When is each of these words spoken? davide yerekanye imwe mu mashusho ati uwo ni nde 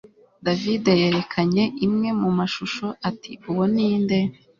davide 0.45 0.91
yerekanye 1.01 1.63
imwe 1.85 2.09
mu 2.21 2.29
mashusho 2.37 2.85
ati 3.09 3.31
uwo 3.49 3.63
ni 3.73 3.89
nde 4.01 4.19